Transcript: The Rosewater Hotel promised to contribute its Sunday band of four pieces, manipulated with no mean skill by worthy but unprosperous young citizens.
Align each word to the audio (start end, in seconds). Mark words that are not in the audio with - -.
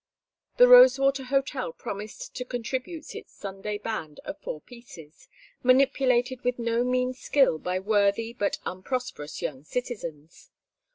The 0.57 0.67
Rosewater 0.67 1.25
Hotel 1.25 1.73
promised 1.73 2.33
to 2.33 2.43
contribute 2.43 3.13
its 3.13 3.31
Sunday 3.35 3.77
band 3.77 4.19
of 4.25 4.39
four 4.41 4.59
pieces, 4.59 5.27
manipulated 5.61 6.41
with 6.43 6.57
no 6.57 6.83
mean 6.83 7.13
skill 7.13 7.59
by 7.59 7.77
worthy 7.77 8.33
but 8.33 8.57
unprosperous 8.65 9.43
young 9.43 9.63
citizens. 9.63 10.49